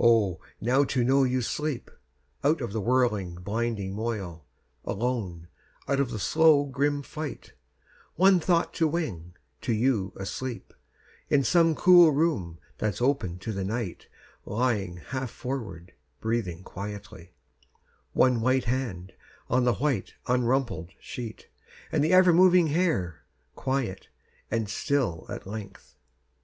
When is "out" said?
2.42-2.60, 5.86-6.00